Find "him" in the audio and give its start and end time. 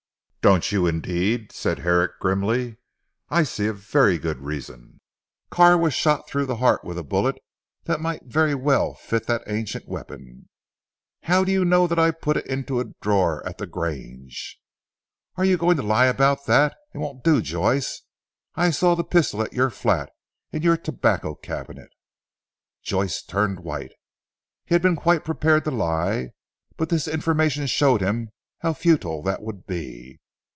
28.01-28.31